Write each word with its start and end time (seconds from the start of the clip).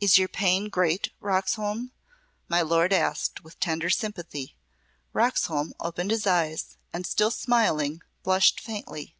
"Is 0.00 0.16
your 0.18 0.28
pain 0.28 0.68
great, 0.68 1.10
Roxholm?" 1.20 1.90
my 2.46 2.62
Lord 2.62 2.92
asked 2.92 3.42
with 3.42 3.58
tender 3.58 3.90
sympathy. 3.90 4.54
Roxholm 5.12 5.72
opened 5.80 6.12
his 6.12 6.28
eyes 6.28 6.76
and, 6.92 7.04
still 7.04 7.32
smiling, 7.32 8.00
blushed 8.22 8.60
faintly. 8.60 9.16